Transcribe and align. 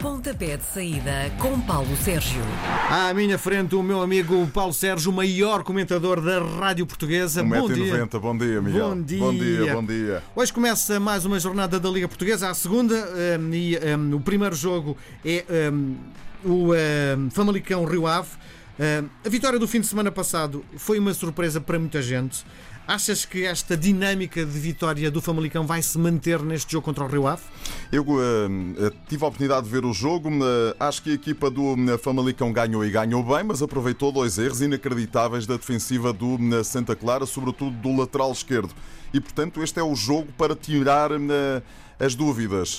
Pontapé 0.00 0.56
de 0.56 0.62
saída 0.62 1.28
com 1.38 1.60
Paulo 1.60 1.96
Sérgio. 1.96 2.40
À 2.88 3.12
minha 3.12 3.36
frente, 3.36 3.74
o 3.74 3.82
meu 3.82 4.00
amigo 4.00 4.46
Paulo 4.54 4.72
Sérgio, 4.72 5.10
o 5.10 5.14
maior 5.14 5.64
comentador 5.64 6.20
da 6.20 6.40
Rádio 6.40 6.86
Portuguesa. 6.86 7.42
Bom 7.42 7.68
dia. 7.68 8.06
1,90m. 8.06 8.20
Bom 8.20 8.38
dia, 8.38 8.62
Miguel. 8.62 8.88
Bom 8.90 9.02
dia. 9.02 9.18
Bom 9.18 9.32
dia, 9.32 9.74
bom 9.74 9.84
dia. 9.84 10.22
Hoje 10.36 10.52
começa 10.52 11.00
mais 11.00 11.24
uma 11.24 11.40
jornada 11.40 11.80
da 11.80 11.90
Liga 11.90 12.06
Portuguesa, 12.06 12.48
a 12.48 12.54
segunda, 12.54 12.94
um, 12.94 13.52
e 13.52 13.76
um, 13.76 14.14
o 14.14 14.20
primeiro 14.20 14.54
jogo 14.54 14.96
é 15.24 15.44
um, 15.72 15.96
o 16.44 16.72
um, 16.72 17.30
Famalicão 17.30 17.84
Rio 17.84 18.06
Ave. 18.06 18.30
Um, 18.78 19.08
a 19.26 19.28
vitória 19.28 19.58
do 19.58 19.66
fim 19.66 19.80
de 19.80 19.88
semana 19.88 20.12
passado 20.12 20.64
foi 20.76 21.00
uma 21.00 21.12
surpresa 21.12 21.60
para 21.60 21.76
muita 21.76 22.00
gente. 22.00 22.44
Achas 22.88 23.26
que 23.26 23.44
esta 23.44 23.76
dinâmica 23.76 24.46
de 24.46 24.58
vitória 24.58 25.10
do 25.10 25.20
Famalicão 25.20 25.66
vai 25.66 25.82
se 25.82 25.98
manter 25.98 26.40
neste 26.40 26.72
jogo 26.72 26.86
contra 26.86 27.04
o 27.04 27.06
Rio 27.06 27.26
Ave? 27.26 27.42
Eu 27.92 28.02
uh, 28.02 28.90
tive 29.06 29.22
a 29.22 29.28
oportunidade 29.28 29.66
de 29.66 29.70
ver 29.70 29.84
o 29.84 29.92
jogo. 29.92 30.30
Uh, 30.30 30.74
acho 30.80 31.02
que 31.02 31.10
a 31.10 31.12
equipa 31.12 31.50
do 31.50 31.76
Famalicão 32.02 32.50
ganhou 32.50 32.82
e 32.82 32.90
ganhou 32.90 33.22
bem, 33.22 33.44
mas 33.44 33.60
aproveitou 33.60 34.10
dois 34.10 34.38
erros 34.38 34.62
inacreditáveis 34.62 35.46
da 35.46 35.58
defensiva 35.58 36.14
do 36.14 36.38
Santa 36.64 36.96
Clara, 36.96 37.26
sobretudo 37.26 37.72
do 37.72 37.94
lateral 37.94 38.32
esquerdo. 38.32 38.70
E, 39.12 39.20
portanto, 39.20 39.62
este 39.62 39.78
é 39.78 39.82
o 39.82 39.94
jogo 39.94 40.32
para 40.38 40.56
tirar 40.56 41.10
as 42.00 42.14
dúvidas. 42.14 42.78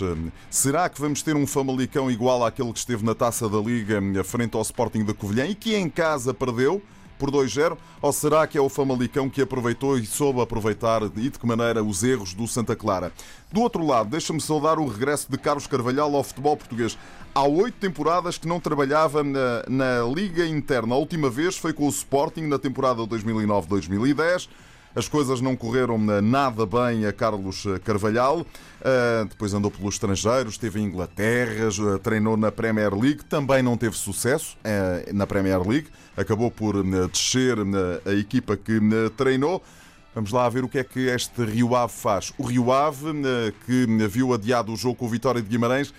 Será 0.50 0.90
que 0.90 1.00
vamos 1.00 1.22
ter 1.22 1.36
um 1.36 1.46
Famalicão 1.46 2.10
igual 2.10 2.44
àquele 2.44 2.74
que 2.74 2.80
esteve 2.80 3.06
na 3.06 3.14
taça 3.14 3.48
da 3.48 3.60
Liga 3.60 4.02
frente 4.24 4.56
ao 4.56 4.64
Sporting 4.64 5.06
da 5.06 5.14
Covilhã 5.14 5.46
e 5.46 5.54
que 5.54 5.76
em 5.76 5.88
casa 5.88 6.34
perdeu? 6.34 6.82
Por 7.20 7.30
2-0? 7.30 7.78
Ou 8.02 8.14
será 8.14 8.48
que 8.48 8.58
é 8.58 8.62
o 8.62 8.70
Famalicão 8.70 9.30
que 9.30 9.42
aproveitou 9.42 9.98
e 10.00 10.06
soube 10.06 10.42
aproveitar 10.42 11.04
e 11.04 11.30
de 11.30 11.38
que 11.38 11.46
maneira 11.46 11.84
os 11.84 12.02
erros 12.02 12.34
do 12.34 12.48
Santa 12.48 12.76
Clara? 12.76 13.12
Do 13.52 13.62
outro 13.62 13.86
lado, 13.86 14.10
deixa-me 14.10 14.40
saudar 14.40 14.80
o 14.80 14.88
regresso 14.88 15.30
de 15.30 15.38
Carlos 15.38 15.68
Carvalhal 15.68 16.16
ao 16.16 16.24
futebol 16.24 16.56
português. 16.56 16.98
Há 17.36 17.44
oito 17.44 17.78
temporadas 17.78 18.38
que 18.38 18.48
não 18.48 18.60
trabalhava 18.60 19.24
na, 19.24 19.64
na 19.68 20.04
Liga 20.04 20.48
Interna. 20.48 20.96
A 20.96 20.98
última 20.98 21.30
vez 21.30 21.58
foi 21.58 21.74
com 21.74 21.86
o 21.86 21.90
Sporting 21.90 22.44
na 22.44 22.58
temporada 22.58 23.02
2009-2010. 23.04 24.48
As 25.00 25.08
coisas 25.08 25.40
não 25.40 25.56
correram 25.56 25.98
nada 25.98 26.66
bem 26.66 27.06
a 27.06 27.14
Carlos 27.14 27.64
Carvalhal. 27.86 28.42
Uh, 28.42 29.26
depois 29.30 29.54
andou 29.54 29.72
pelo 29.72 29.88
estrangeiro, 29.88 30.50
esteve 30.50 30.82
em 30.82 30.84
Inglaterra, 30.84 31.70
treinou 32.04 32.36
na 32.36 32.52
Premier 32.52 32.94
League, 32.94 33.24
também 33.24 33.64
não 33.64 33.78
teve 33.78 33.96
sucesso 33.96 34.58
na 35.14 35.26
Premier 35.26 35.66
League. 35.66 35.88
Acabou 36.18 36.52
por 36.52 36.84
descer 37.08 37.56
a 38.06 38.12
equipa 38.12 38.58
que 38.58 38.78
treinou. 39.16 39.64
Vamos 40.14 40.34
lá 40.34 40.50
ver 40.50 40.66
o 40.66 40.68
que 40.68 40.80
é 40.80 40.84
que 40.84 41.08
este 41.08 41.46
Rio 41.46 41.78
Ave 41.78 41.94
faz. 41.94 42.34
O 42.38 42.44
Rio 42.44 42.70
Ave, 42.70 43.06
que 43.66 43.86
viu 44.10 44.34
adiado 44.34 44.74
o 44.74 44.76
jogo 44.76 44.96
com 44.96 45.06
o 45.06 45.10
Vitória 45.10 45.42
de 45.42 45.48
Guimarães, 45.48 45.94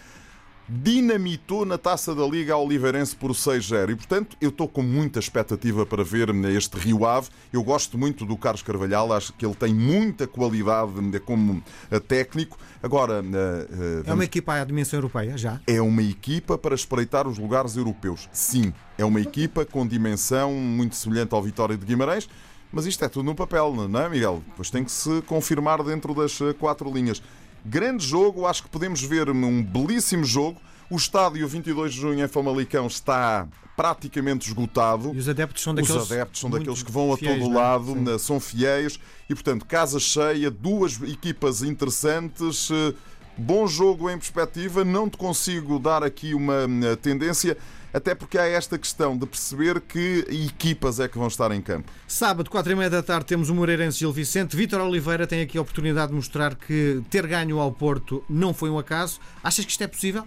dinamitou 0.70 1.66
na 1.66 1.76
taça 1.76 2.14
da 2.14 2.24
Liga 2.24 2.54
a 2.54 2.56
Oliveirense 2.56 3.16
por 3.16 3.32
6-0 3.32 3.90
e, 3.90 3.96
portanto, 3.96 4.36
eu 4.40 4.50
estou 4.50 4.68
com 4.68 4.82
muita 4.82 5.18
expectativa 5.18 5.84
para 5.84 6.04
ver 6.04 6.28
este 6.46 6.78
Rio 6.78 7.04
Ave. 7.04 7.28
Eu 7.52 7.62
gosto 7.64 7.98
muito 7.98 8.24
do 8.24 8.36
Carlos 8.36 8.62
Carvalhal, 8.62 9.12
acho 9.12 9.32
que 9.32 9.44
ele 9.44 9.54
tem 9.56 9.74
muita 9.74 10.28
qualidade 10.28 10.92
como 11.26 11.60
eh, 11.90 11.98
técnico. 11.98 12.56
Agora, 12.80 13.20
eh, 13.20 14.02
eh, 14.06 14.10
é 14.10 14.14
uma 14.14 14.24
equipa 14.24 14.54
à 14.54 14.64
dimensão 14.64 14.98
europeia 14.98 15.36
já? 15.36 15.60
É 15.66 15.82
uma 15.82 16.02
equipa 16.02 16.56
para 16.56 16.74
espreitar 16.74 17.26
os 17.26 17.36
lugares 17.36 17.76
europeus. 17.76 18.28
Sim, 18.32 18.72
é 18.96 19.04
uma 19.04 19.20
equipa 19.20 19.64
com 19.64 19.84
dimensão 19.84 20.52
muito 20.52 20.94
semelhante 20.94 21.34
ao 21.34 21.42
Vitória 21.42 21.76
de 21.76 21.84
Guimarães. 21.84 22.28
Mas 22.72 22.86
isto 22.86 23.04
é 23.04 23.08
tudo 23.08 23.24
no 23.24 23.34
papel, 23.34 23.74
não 23.88 24.00
é, 24.00 24.08
Miguel? 24.08 24.44
Depois 24.46 24.70
tem 24.70 24.84
que 24.84 24.92
se 24.92 25.20
confirmar 25.22 25.82
dentro 25.82 26.14
das 26.14 26.38
quatro 26.56 26.88
linhas. 26.88 27.20
Grande 27.64 28.06
jogo, 28.06 28.46
acho 28.46 28.62
que 28.62 28.68
podemos 28.68 29.02
ver 29.02 29.28
um 29.30 29.62
belíssimo 29.62 30.24
jogo. 30.24 30.60
O 30.90 30.96
estádio 30.96 31.46
22 31.46 31.94
de 31.94 32.00
junho 32.00 32.24
em 32.24 32.28
Famalicão 32.28 32.86
está 32.86 33.46
praticamente 33.76 34.48
esgotado. 34.48 35.12
E 35.14 35.18
os 35.18 35.28
adeptos 35.28 35.62
são 35.62 35.74
daqueles, 35.74 36.02
os 36.02 36.12
adeptos 36.12 36.40
são 36.40 36.50
daqueles 36.50 36.82
que 36.82 36.90
vão 36.90 37.12
a 37.12 37.16
fiéis, 37.16 37.38
todo 37.38 37.50
é? 37.50 37.54
lado, 37.54 37.94
né? 37.94 38.18
são 38.18 38.40
fiéis 38.40 38.98
e, 39.28 39.34
portanto, 39.34 39.64
casa 39.64 39.98
cheia, 39.98 40.50
duas 40.50 41.00
equipas 41.02 41.62
interessantes. 41.62 42.70
Eh, 42.70 42.94
bom 43.38 43.66
jogo 43.66 44.10
em 44.10 44.18
perspectiva, 44.18 44.84
não 44.84 45.08
te 45.08 45.16
consigo 45.16 45.78
dar 45.78 46.02
aqui 46.02 46.34
uma 46.34 46.66
eh, 46.84 46.96
tendência 46.96 47.56
até 47.92 48.14
porque 48.14 48.38
há 48.38 48.46
esta 48.46 48.78
questão 48.78 49.16
de 49.16 49.26
perceber 49.26 49.80
que 49.80 50.24
equipas 50.28 51.00
é 51.00 51.08
que 51.08 51.18
vão 51.18 51.28
estar 51.28 51.50
em 51.52 51.60
campo. 51.60 51.90
Sábado, 52.06 52.50
quatro 52.50 52.72
e 52.72 52.74
meia 52.74 52.90
da 52.90 53.02
tarde, 53.02 53.26
temos 53.26 53.48
o 53.48 53.54
Moreirense 53.54 53.98
Gil 53.98 54.12
Vicente. 54.12 54.56
Vítor 54.56 54.80
Oliveira 54.80 55.26
tem 55.26 55.42
aqui 55.42 55.58
a 55.58 55.60
oportunidade 55.60 56.08
de 56.08 56.14
mostrar 56.14 56.54
que 56.54 57.02
ter 57.10 57.26
ganho 57.26 57.58
ao 57.58 57.72
Porto 57.72 58.24
não 58.28 58.54
foi 58.54 58.70
um 58.70 58.78
acaso. 58.78 59.20
Achas 59.42 59.64
que 59.64 59.70
isto 59.70 59.82
é 59.82 59.86
possível? 59.86 60.24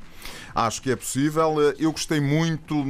Acho 0.53 0.81
que 0.81 0.91
é 0.91 0.95
possível. 0.95 1.55
Eu 1.79 1.91
gostei 1.91 2.19
muito 2.19 2.83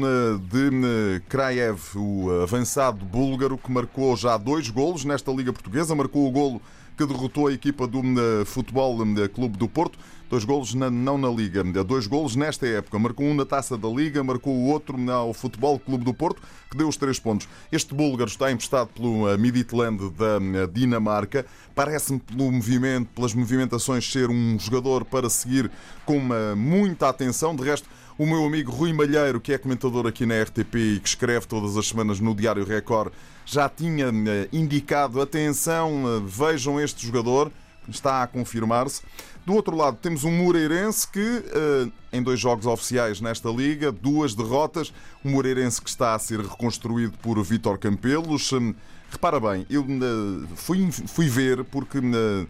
de 0.49 1.21
Kraev, 1.29 1.79
o 1.95 2.41
avançado 2.41 3.05
búlgaro, 3.05 3.57
que 3.57 3.71
marcou 3.71 4.15
já 4.15 4.37
dois 4.37 4.69
golos 4.69 5.05
nesta 5.05 5.31
Liga 5.31 5.53
Portuguesa. 5.53 5.95
Marcou 5.95 6.27
o 6.27 6.31
golo 6.31 6.61
que 6.97 7.05
derrotou 7.05 7.47
a 7.47 7.53
equipa 7.53 7.87
do 7.87 8.01
Futebol 8.45 8.97
Clube 9.33 9.57
do 9.57 9.67
Porto. 9.67 9.97
Dois 10.29 10.45
golos 10.45 10.73
na, 10.73 10.89
não 10.89 11.15
na 11.15 11.29
Liga, 11.29 11.63
dois 11.83 12.07
golos 12.07 12.35
nesta 12.35 12.65
época. 12.65 12.97
Marcou 12.97 13.23
um 13.23 13.35
na 13.35 13.45
taça 13.45 13.77
da 13.77 13.87
Liga, 13.87 14.23
marcou 14.23 14.51
o 14.51 14.65
outro 14.65 14.97
ao 15.11 15.31
Futebol 15.31 15.77
Clube 15.77 16.03
do 16.03 16.11
Porto, 16.11 16.41
que 16.71 16.75
deu 16.75 16.87
os 16.87 16.97
três 16.97 17.19
pontos. 17.19 17.47
Este 17.71 17.93
búlgaro 17.93 18.29
está 18.29 18.51
emprestado 18.51 18.87
pelo 18.87 19.29
eh, 19.29 19.37
Midtjylland 19.37 20.09
da 20.11 20.37
eh, 20.37 20.67
Dinamarca. 20.73 21.45
Parece-me, 21.75 22.19
pelo 22.19 22.51
movimento, 22.51 23.09
pelas 23.13 23.35
movimentações, 23.35 24.11
ser 24.11 24.31
um 24.31 24.57
jogador 24.57 25.05
para 25.05 25.29
seguir 25.29 25.69
com 26.03 26.19
muita 26.55 27.09
atenção. 27.09 27.55
De 27.55 27.63
resto, 27.63 27.87
o 28.17 28.25
meu 28.25 28.45
amigo 28.45 28.71
Rui 28.71 28.93
Malheiro, 28.93 29.41
que 29.41 29.53
é 29.53 29.57
comentador 29.57 30.07
aqui 30.07 30.25
na 30.25 30.41
RTP 30.41 30.75
e 30.75 30.99
que 30.99 31.07
escreve 31.07 31.47
todas 31.47 31.77
as 31.77 31.87
semanas 31.87 32.19
no 32.19 32.35
Diário 32.35 32.63
Record, 32.63 33.11
já 33.45 33.67
tinha 33.67 34.07
eh, 34.07 34.49
indicado: 34.51 35.21
atenção, 35.21 36.23
vejam 36.25 36.79
este 36.79 37.05
jogador, 37.05 37.51
está 37.89 38.23
a 38.23 38.27
confirmar-se. 38.27 39.01
Do 39.45 39.53
outro 39.53 39.75
lado, 39.75 39.97
temos 40.01 40.23
um 40.23 40.31
Moreirense 40.31 41.05
que, 41.07 41.19
eh, 41.19 41.91
em 42.13 42.23
dois 42.23 42.39
jogos 42.39 42.65
oficiais 42.65 43.19
nesta 43.19 43.49
liga, 43.49 43.91
duas 43.91 44.33
derrotas. 44.33 44.93
Um 45.23 45.31
Moreirense 45.31 45.81
que 45.81 45.89
está 45.89 46.15
a 46.15 46.19
ser 46.19 46.39
reconstruído 46.39 47.17
por 47.17 47.41
Vítor 47.43 47.77
Campelos. 47.77 48.53
Hum, 48.53 48.73
repara 49.09 49.39
bem, 49.41 49.65
eu 49.69 49.81
eh, 49.81 50.47
fui, 50.55 50.89
fui 50.91 51.27
ver, 51.27 51.65
porque 51.65 51.97
eh, 51.97 52.47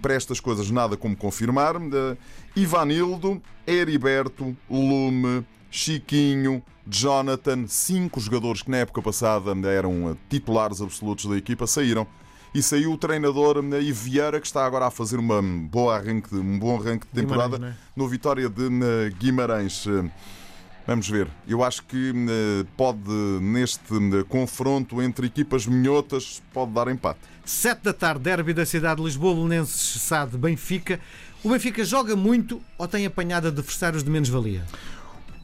para 0.00 0.14
estas 0.14 0.40
coisas 0.40 0.70
nada 0.70 0.96
como 0.96 1.16
confirmar. 1.16 1.76
Ivanildo, 2.54 3.40
Heriberto, 3.66 4.56
Lume, 4.70 5.44
Chiquinho, 5.70 6.62
Jonathan, 6.86 7.66
cinco 7.66 8.20
jogadores 8.20 8.62
que 8.62 8.70
na 8.70 8.78
época 8.78 9.02
passada 9.02 9.52
eram 9.68 10.16
titulares 10.28 10.80
absolutos 10.80 11.26
da 11.26 11.36
equipa, 11.36 11.66
saíram 11.66 12.06
e 12.54 12.62
saiu 12.62 12.92
o 12.92 12.96
treinador 12.96 13.56
eh, 13.58 13.92
Vieira, 13.92 14.40
que 14.40 14.46
está 14.46 14.64
agora 14.64 14.86
a 14.86 14.90
fazer 14.90 15.18
uma 15.18 15.42
boa 15.42 15.96
arranque, 15.96 16.32
um 16.36 16.58
bom 16.58 16.80
arranque 16.80 17.04
de 17.12 17.20
temporada 17.20 17.56
é? 17.66 17.74
no 17.96 18.06
Vitória 18.06 18.48
de 18.48 18.66
eh, 18.66 19.10
Guimarães. 19.18 19.86
Eh, 20.84 20.86
vamos 20.86 21.08
ver. 21.08 21.28
Eu 21.48 21.64
acho 21.64 21.82
que 21.84 22.12
pode, 22.76 23.10
neste 23.40 24.24
confronto 24.28 25.02
entre 25.02 25.26
equipas 25.26 25.66
minhotas, 25.66 26.42
pode 26.52 26.72
dar 26.72 26.88
empate. 26.88 27.20
Sete 27.44 27.82
da 27.82 27.92
tarde, 27.92 28.22
derby 28.22 28.54
da 28.54 28.64
cidade 28.64 29.00
de 29.00 29.06
Lisboa, 29.06 29.34
Belenenses 29.34 30.00
Sade, 30.02 30.36
Benfica. 30.36 31.00
O 31.42 31.50
Benfica 31.50 31.84
joga 31.84 32.16
muito 32.16 32.60
ou 32.78 32.88
tem 32.88 33.04
apanhado 33.04 33.48
adversários 33.48 34.02
de 34.02 34.10
menos 34.10 34.28
valia? 34.28 34.64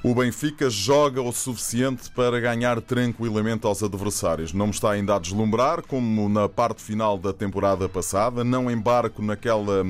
O 0.02 0.14
Benfica 0.14 0.70
joga 0.70 1.20
o 1.20 1.30
suficiente 1.30 2.10
para 2.12 2.40
ganhar 2.40 2.80
tranquilamente 2.80 3.66
aos 3.66 3.82
adversários. 3.82 4.54
Não 4.54 4.68
me 4.68 4.72
está 4.72 4.92
ainda 4.92 5.14
a 5.14 5.18
deslumbrar, 5.18 5.82
como 5.82 6.26
na 6.26 6.48
parte 6.48 6.80
final 6.80 7.18
da 7.18 7.34
temporada 7.34 7.86
passada. 7.86 8.42
Não 8.42 8.70
embarco 8.70 9.20
naquela, 9.20 9.84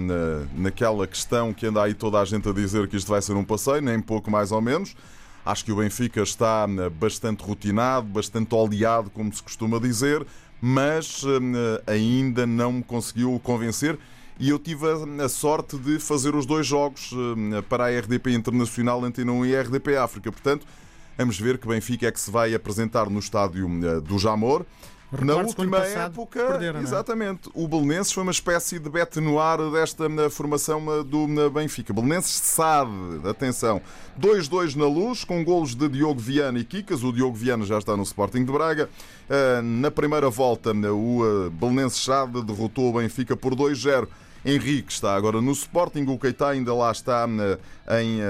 naquela 0.56 1.06
questão 1.06 1.55
que 1.55 1.65
anda 1.65 1.84
aí 1.84 1.94
toda 1.94 2.19
a 2.19 2.25
gente 2.25 2.49
a 2.49 2.53
dizer 2.53 2.89
que 2.89 2.97
isto 2.97 3.06
vai 3.06 3.22
ser 3.22 3.34
um 3.34 3.44
passeio, 3.44 3.81
nem 3.81 4.00
pouco 4.00 4.28
mais 4.33 4.50
ou 4.50 4.60
menos. 4.60 4.97
Acho 5.50 5.64
que 5.64 5.72
o 5.72 5.76
Benfica 5.76 6.22
está 6.22 6.64
bastante 7.00 7.42
rotinado, 7.42 8.06
bastante 8.06 8.54
oleado, 8.54 9.10
como 9.10 9.32
se 9.32 9.42
costuma 9.42 9.80
dizer, 9.80 10.24
mas 10.60 11.24
eh, 11.24 11.92
ainda 11.92 12.47
não 12.47 12.74
me 12.74 12.84
conseguiu 12.84 13.41
convencer 13.42 13.98
e 14.38 14.50
eu 14.50 14.60
tive 14.60 14.86
a, 15.20 15.28
sorte 15.28 15.76
de 15.76 15.98
fazer 15.98 16.36
os 16.36 16.47
dois 16.47 16.64
jogos 16.64 17.10
eh, 17.12 17.62
para 17.62 17.86
a 17.86 17.98
RDP 17.98 18.30
Internacional 18.32 19.04
Antena 19.04 19.32
1 19.32 19.47
e 19.47 19.56
a 19.56 19.62
RDP 19.62 19.97
África. 19.97 20.30
Portanto, 20.30 20.64
vamos 21.18 21.41
ver 21.41 21.58
que 21.58 21.66
Benfica 21.66 22.06
é 22.06 22.12
que 22.12 22.20
se 22.20 22.30
vai 22.30 22.54
apresentar 22.54 23.10
no 23.10 23.18
estádio 23.18 23.68
eh, 23.68 24.00
do 24.00 24.20
Jamor. 24.20 24.64
Na 25.12 25.36
última 25.36 25.78
época, 25.78 26.47
perderam, 26.47 26.80
é? 26.80 26.83
exatamente, 26.83 27.51
o 27.53 27.66
Belenenses 27.66 28.12
foi 28.12 28.22
uma 28.22 28.30
espécie 28.30 28.78
de 28.78 28.89
bete 28.89 29.21
no 29.21 29.41
ar 29.41 29.59
desta 29.71 30.04
eh, 30.07 30.30
formação 30.30 31.04
do 31.04 31.27
Benfica. 31.51 31.92
Belenenses 31.92 32.41
sabe, 32.42 32.92
atenção, 33.28 33.83
2-2 34.21 34.77
na 34.77 34.86
luz, 34.86 35.24
com 35.24 35.42
golos 35.45 35.74
de 35.74 35.89
Diogo 35.89 36.21
Viana 36.21 36.60
e 36.60 36.65
Kikas. 36.65 37.03
O 37.03 37.12
Diogo 37.12 37.34
Viana 37.34 37.65
já 37.65 37.78
está 37.78 37.97
no 37.97 38.04
Sporting 38.04 38.45
de 38.45 38.53
Braga. 38.53 38.89
Na 39.62 39.91
primeira 39.91 40.28
volta, 40.30 40.71
o 40.72 41.51
Belenenses 41.51 42.01
Chade 42.01 42.42
derrotou 42.42 42.91
o 42.91 42.98
Benfica 42.98 43.36
por 43.36 43.54
2-0 43.54 44.07
Henrique 44.45 44.92
está 44.92 45.15
agora 45.15 45.41
no 45.41 45.53
Sporting, 45.53 46.04
o 46.07 46.19
Keita 46.19 46.48
ainda 46.48 46.75
lá 46.75 46.91
está 46.91 47.27
em, 48.01 48.21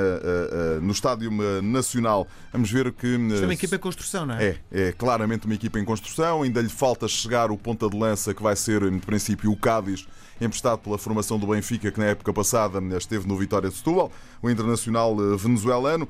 no 0.82 0.92
Estádio 0.92 1.30
Nacional. 1.62 2.26
Vamos 2.52 2.70
ver 2.70 2.92
que. 2.92 3.06
Isto 3.06 3.42
é 3.42 3.46
uma 3.46 3.54
equipa 3.54 3.76
em 3.76 3.78
construção, 3.78 4.26
não 4.26 4.34
é? 4.34 4.44
É, 4.72 4.88
é 4.88 4.92
claramente 4.92 5.46
uma 5.46 5.54
equipa 5.54 5.78
em 5.78 5.84
construção. 5.84 6.42
Ainda 6.42 6.60
lhe 6.60 6.68
falta 6.68 7.06
chegar 7.06 7.50
o 7.50 7.56
ponta 7.56 7.88
de 7.88 7.96
lança, 7.96 8.34
que 8.34 8.42
vai 8.42 8.56
ser, 8.56 8.82
em 8.82 8.98
princípio, 8.98 9.52
o 9.52 9.56
Cádiz 9.56 10.06
emprestado 10.40 10.78
pela 10.78 10.96
formação 10.96 11.38
do 11.38 11.46
Benfica, 11.46 11.92
que 11.92 12.00
na 12.00 12.06
época 12.06 12.32
passada 12.32 12.80
esteve 12.96 13.28
no 13.28 13.36
Vitória 13.36 13.68
de 13.68 13.76
Setúbal, 13.76 14.10
o 14.42 14.48
internacional 14.48 15.14
venezuelano 15.36 16.08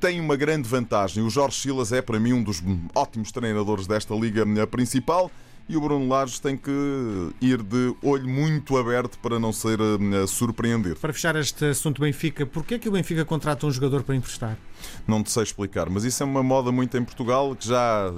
tem 0.00 0.20
uma 0.20 0.36
grande 0.36 0.68
vantagem. 0.68 1.24
O 1.24 1.30
Jorge 1.30 1.58
Silas 1.58 1.90
é, 1.90 2.00
para 2.00 2.20
mim, 2.20 2.34
um 2.34 2.42
dos 2.42 2.62
ótimos 2.94 3.32
treinadores 3.32 3.86
desta 3.86 4.14
liga 4.14 4.44
principal 4.66 5.30
e 5.68 5.76
o 5.76 5.80
Bruno 5.80 6.08
Lages 6.08 6.38
tem 6.38 6.56
que 6.56 6.70
ir 7.40 7.62
de 7.62 7.94
olho 8.02 8.28
muito 8.28 8.76
aberto 8.76 9.18
para 9.18 9.38
não 9.38 9.52
ser 9.52 9.80
uh, 9.80 10.26
surpreendido. 10.26 10.96
Para 10.96 11.12
fechar 11.12 11.36
este 11.36 11.64
assunto 11.66 12.00
Benfica, 12.00 12.44
porquê 12.44 12.74
é 12.74 12.78
que 12.78 12.88
o 12.88 12.92
Benfica 12.92 13.24
contrata 13.24 13.66
um 13.66 13.70
jogador 13.70 14.02
para 14.02 14.14
emprestar? 14.14 14.58
Não 15.06 15.22
te 15.22 15.30
sei 15.30 15.42
explicar, 15.42 15.88
mas 15.88 16.04
isso 16.04 16.22
é 16.22 16.26
uma 16.26 16.42
moda 16.42 16.70
muito 16.70 16.96
em 16.96 17.04
Portugal 17.04 17.56
que 17.56 17.66
já 17.66 18.12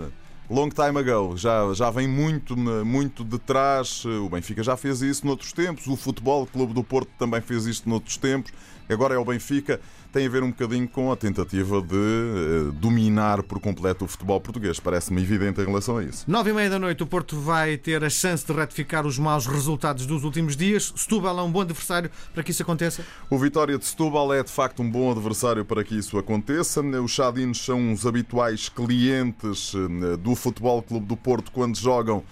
long 0.48 0.68
time 0.68 0.98
ago, 0.98 1.36
já, 1.36 1.72
já 1.74 1.90
vem 1.90 2.08
muito, 2.08 2.56
muito 2.56 3.24
de 3.24 3.38
trás. 3.38 4.04
O 4.04 4.28
Benfica 4.28 4.62
já 4.62 4.76
fez 4.76 5.02
isso 5.02 5.26
noutros 5.26 5.52
tempos, 5.52 5.86
o 5.86 5.96
Futebol 5.96 6.46
Clube 6.46 6.72
do 6.72 6.82
Porto 6.82 7.10
também 7.18 7.40
fez 7.40 7.66
isto 7.66 7.88
noutros 7.88 8.16
tempos 8.16 8.52
agora 8.92 9.14
é 9.14 9.18
o 9.18 9.24
Benfica, 9.24 9.80
tem 10.12 10.26
a 10.26 10.28
ver 10.30 10.42
um 10.42 10.50
bocadinho 10.50 10.88
com 10.88 11.12
a 11.12 11.16
tentativa 11.16 11.82
de 11.82 11.94
uh, 11.94 12.72
dominar 12.72 13.42
por 13.42 13.60
completo 13.60 14.04
o 14.04 14.08
futebol 14.08 14.40
português. 14.40 14.80
Parece-me 14.80 15.20
evidente 15.20 15.60
em 15.60 15.66
relação 15.66 15.98
a 15.98 16.04
isso. 16.04 16.24
Nove 16.26 16.50
e 16.50 16.52
meia 16.54 16.70
da 16.70 16.78
noite, 16.78 17.02
o 17.02 17.06
Porto 17.06 17.38
vai 17.38 17.76
ter 17.76 18.02
a 18.02 18.08
chance 18.08 18.46
de 18.46 18.52
retificar 18.52 19.06
os 19.06 19.18
maus 19.18 19.46
resultados 19.46 20.06
dos 20.06 20.24
últimos 20.24 20.56
dias. 20.56 20.92
Setúbal 20.96 21.38
é 21.38 21.42
um 21.42 21.50
bom 21.50 21.60
adversário 21.60 22.10
para 22.32 22.42
que 22.42 22.50
isso 22.50 22.62
aconteça? 22.62 23.04
O 23.28 23.38
Vitória 23.38 23.76
de 23.78 23.84
Setúbal 23.84 24.32
é 24.32 24.42
de 24.42 24.50
facto 24.50 24.82
um 24.82 24.90
bom 24.90 25.10
adversário 25.10 25.64
para 25.64 25.84
que 25.84 25.96
isso 25.96 26.16
aconteça. 26.16 26.80
Os 26.80 27.10
Chadinos 27.10 27.64
são 27.64 27.92
os 27.92 28.06
habituais 28.06 28.68
clientes 28.68 29.74
eh, 29.74 30.16
do 30.16 30.34
Futebol 30.34 30.82
Clube 30.82 31.06
do 31.06 31.16
Porto 31.16 31.50
quando 31.52 31.76
jogam 31.76 32.22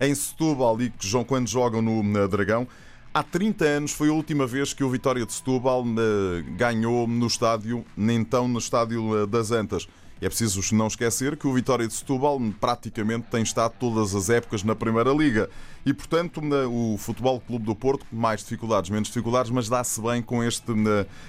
em 0.00 0.14
Setúbal 0.14 0.80
e 0.80 0.92
quando 1.26 1.48
jogam 1.48 1.82
no 1.82 2.28
Dragão. 2.28 2.66
Há 3.14 3.22
30 3.22 3.64
anos 3.66 3.92
foi 3.92 4.08
a 4.08 4.12
última 4.12 4.46
vez 4.46 4.72
que 4.72 4.82
o 4.82 4.88
Vitória 4.88 5.26
de 5.26 5.34
Setúbal 5.34 5.84
eh, 5.84 6.42
ganhou 6.56 7.06
no 7.06 7.26
estádio, 7.26 7.84
nem 7.94 8.16
então 8.16 8.48
no 8.48 8.58
estádio 8.58 9.24
eh, 9.24 9.26
das 9.26 9.50
Antas. 9.50 9.86
É 10.18 10.30
preciso 10.30 10.74
não 10.74 10.86
esquecer 10.86 11.36
que 11.36 11.46
o 11.46 11.52
Vitória 11.52 11.86
de 11.86 11.92
Setúbal 11.92 12.40
praticamente 12.58 13.26
tem 13.30 13.42
estado 13.42 13.74
todas 13.78 14.14
as 14.14 14.30
épocas 14.30 14.62
na 14.62 14.74
Primeira 14.74 15.10
Liga. 15.10 15.50
E, 15.84 15.92
portanto, 15.92 16.40
o 16.70 16.96
Futebol 16.96 17.38
Clube 17.38 17.66
do 17.66 17.74
Porto, 17.74 18.06
mais 18.10 18.40
dificuldades, 18.40 18.88
menos 18.88 19.08
dificuldades, 19.08 19.50
mas 19.50 19.68
dá-se 19.68 20.00
bem 20.00 20.22
com 20.22 20.42
este 20.42 20.72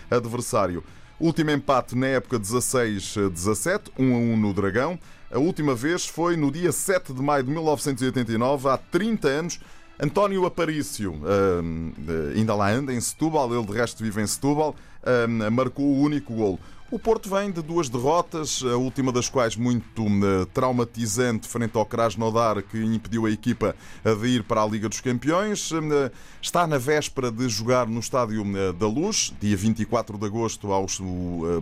adversário. 0.09 0.85
Último 1.19 1.51
empate 1.51 1.95
na 1.95 2.07
época 2.07 2.39
16-17, 2.39 3.91
1 3.99 4.13
a 4.13 4.17
1 4.17 4.37
no 4.37 4.53
Dragão. 4.53 4.97
A 5.31 5.39
última 5.39 5.73
vez 5.73 6.05
foi 6.05 6.37
no 6.37 6.51
dia 6.51 6.71
7 6.71 7.11
de 7.11 7.21
maio 7.21 7.43
de 7.43 7.49
1989, 7.49 8.69
há 8.69 8.77
30 8.77 9.27
anos, 9.27 9.59
António 10.03 10.45
Aparício 10.45 11.13
uh, 11.13 12.35
ainda 12.35 12.53
lá 12.53 12.69
anda 12.69 12.93
em 12.93 12.99
Setúbal, 12.99 13.53
ele 13.55 13.65
de 13.65 13.71
resto 13.71 14.03
vive 14.03 14.21
em 14.21 14.27
Setúbal, 14.27 14.75
marcou 15.49 15.85
o 15.85 16.01
único 16.01 16.33
golo. 16.33 16.59
O 16.91 16.99
Porto 16.99 17.29
vem 17.29 17.51
de 17.51 17.61
duas 17.61 17.87
derrotas, 17.87 18.61
a 18.63 18.75
última 18.75 19.13
das 19.13 19.29
quais 19.29 19.55
muito 19.55 20.03
uh, 20.03 20.45
traumatizante 20.53 21.47
frente 21.47 21.77
ao 21.77 21.85
Krasnodar, 21.85 22.61
que 22.63 22.77
impediu 22.83 23.25
a 23.25 23.31
equipa 23.31 23.75
de 24.03 24.27
ir 24.27 24.43
para 24.43 24.61
a 24.61 24.67
Liga 24.67 24.89
dos 24.89 24.99
Campeões. 24.99 25.71
Está 26.41 26.67
na 26.67 26.77
véspera 26.77 27.31
de 27.31 27.47
jogar 27.47 27.87
no 27.87 28.01
Estádio 28.01 28.43
da 28.73 28.87
Luz, 28.87 29.33
dia 29.39 29.55
24 29.55 30.17
de 30.17 30.25
agosto, 30.25 30.73
ao 30.73 30.85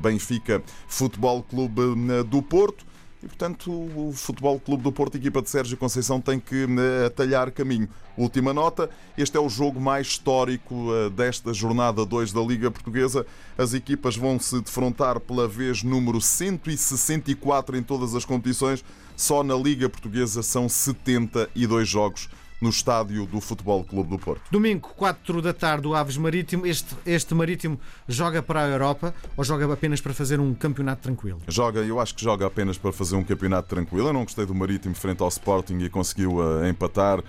Benfica 0.02 0.64
Futebol 0.88 1.44
Clube 1.44 1.82
do 2.28 2.42
Porto. 2.42 2.91
E, 3.24 3.28
portanto, 3.28 3.72
o 3.72 4.12
Futebol 4.14 4.60
Clube 4.60 4.82
do 4.82 4.92
Porto, 4.92 5.16
equipa 5.16 5.42
de 5.42 5.50
Sérgio 5.50 5.78
Conceição, 5.78 6.20
tem 6.20 6.40
que 6.40 6.66
né, 6.66 7.06
atalhar 7.06 7.52
caminho. 7.52 7.88
Última 8.18 8.52
nota: 8.52 8.90
este 9.18 9.38
é 9.38 9.40
o 9.40 9.48
jogo 9.48 9.80
mais 9.80 10.08
histórico 10.08 10.88
eh, 10.94 11.10
desta 11.12 11.54
jornada 11.54 12.06
2 12.06 12.34
da 12.34 12.42
Liga 12.42 12.72
Portuguesa. 12.72 13.26
As 13.58 13.74
equipas 13.74 14.16
vão 14.16 14.40
se 14.40 14.60
defrontar 14.62 15.20
pela 15.20 15.48
vez 15.48 15.84
número 15.84 16.20
164 16.20 17.78
em 17.78 17.84
todas 17.84 18.16
as 18.16 18.26
competições. 18.26 18.84
Só 19.16 19.44
na 19.44 19.56
Liga 19.56 19.88
Portuguesa 19.88 20.42
são 20.42 20.68
72 20.68 21.88
jogos 21.88 22.28
no 22.62 22.70
estádio 22.70 23.26
do 23.26 23.42
Futebol 23.42 23.84
Clube 23.84 24.10
do 24.12 24.20
Porto. 24.20 24.44
Domingo, 24.52 24.90
4 24.96 25.42
da 25.42 25.52
tarde, 25.52 25.88
o 25.88 25.96
Aves 25.96 26.16
Marítimo. 26.16 26.66
Este, 26.66 26.96
este 27.06 27.34
Marítimo 27.34 27.80
joga 28.08 28.44
para 28.44 28.64
a 28.64 28.68
Europa 28.68 29.14
ou 29.36 29.44
joga 29.44 29.74
apenas 29.74 30.00
para 30.00 30.14
fazer 30.14 30.40
um 30.40 30.54
campeonato 30.54 31.02
tranquilo? 31.02 31.42
Joga, 31.48 31.80
eu 31.80 32.00
acho 32.00 32.14
que 32.14 32.24
joga 32.24 32.46
apenas 32.46 32.78
para 32.78 32.92
fazer 32.92 33.16
um 33.16 33.24
campeonato 33.24 33.68
tranquilo. 33.68 34.10
Eu 34.10 34.14
não 34.14 34.24
gostei 34.24 34.46
do 34.46 34.54
Marítimo 34.54 34.94
frente 34.94 35.22
ao 35.24 35.28
Sporting 35.28 35.80
e 35.80 35.90
conseguiu 35.90 36.36
uh, 36.36 36.66
empatar. 36.68 37.24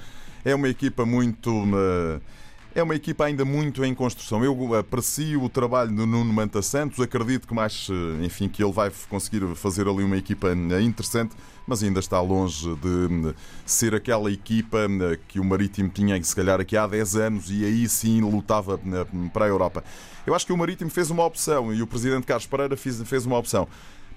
É 0.45 0.55
uma 0.55 0.69
equipa 0.69 1.07
muito. 1.07 1.51
Uh, 1.51 2.21
é 2.75 2.83
uma 2.83 2.95
equipa 2.95 3.25
ainda 3.25 3.45
muito 3.45 3.85
em 3.85 3.95
construção. 3.95 4.45
Eu 4.45 4.75
aprecio 4.75 5.43
o 5.43 5.49
trabalho 5.49 5.91
do 5.91 6.07
Nuno 6.07 6.33
Manta 6.33 6.63
Santos, 6.63 7.01
acredito 7.01 7.47
que 7.47 7.55
mais, 7.55 7.89
uh, 7.89 8.23
enfim, 8.23 8.49
que 8.49 8.63
ele 8.63 8.73
vai 8.73 8.91
conseguir 9.09 9.47
fazer 9.55 9.89
ali 9.89 10.03
uma 10.03 10.17
equipa 10.17 10.53
interessante 10.81 11.35
mas 11.67 11.83
ainda 11.83 12.01
está 12.01 12.21
longe 12.21 12.75
de 12.77 13.35
ser 13.65 13.95
aquela 13.95 14.31
equipa 14.31 14.79
eh, 14.79 15.19
que 15.29 15.39
o 15.39 15.45
Marítimo 15.45 15.89
tinha, 15.89 16.21
se 16.23 16.35
calhar, 16.35 16.61
aqui 16.61 16.77
há 16.77 16.87
10 16.87 17.17
anos 17.17 17.51
e 17.51 17.65
aí 17.65 17.89
sim 17.89 18.21
lutava 18.21 18.81
eh, 18.85 19.29
para 19.33 19.45
a 19.45 19.49
Europa. 19.49 19.85
Eu 20.27 20.35
acho 20.35 20.47
que 20.47 20.53
o 20.53 20.57
Marítimo 20.57 20.91
fez 20.91 21.11
uma 21.11 21.25
opção 21.25 21.73
e 21.73 21.83
o 21.83 21.87
presidente 21.87 22.27
Carlos 22.27 22.47
Pereira 22.47 22.77
fez 22.77 23.27
uma 23.27 23.39
opção. 23.39 23.69